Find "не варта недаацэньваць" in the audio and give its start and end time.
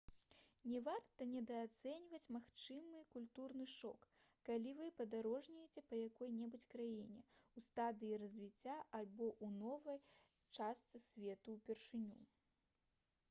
0.71-2.31